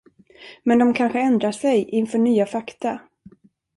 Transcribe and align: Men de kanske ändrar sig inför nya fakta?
Men 0.63 0.79
de 0.79 0.93
kanske 0.93 1.19
ändrar 1.19 1.51
sig 1.51 1.83
inför 1.83 2.17
nya 2.17 2.45
fakta? 2.45 2.99